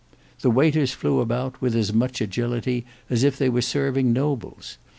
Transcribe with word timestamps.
The 0.39 0.49
waiters 0.49 0.93
flew 0.93 1.19
about 1.19 1.61
with 1.61 1.75
as 1.75 1.93
much 1.93 2.21
agility 2.21 2.87
as 3.07 3.23
if 3.23 3.37
they 3.37 3.49
were 3.49 3.61
serving 3.61 4.11
nobles. 4.11 4.79